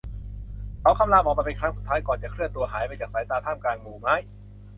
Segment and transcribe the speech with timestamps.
[0.81, 4.15] เขาคำรามออกมาเป็นครั้งสุดท้ายก่อนจะเคลื่อนตัวหายไปจากสายตาท่ามกลางหมู่ไม้